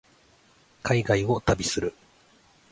[0.81, 1.93] 海外を旅する